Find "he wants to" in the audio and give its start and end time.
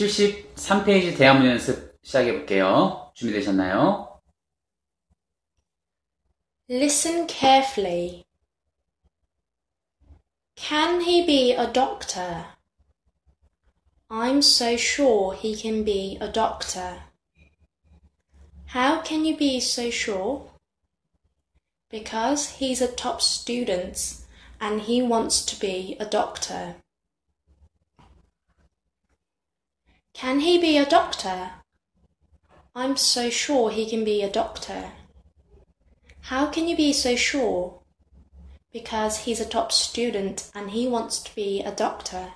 24.82-25.58, 40.69-41.33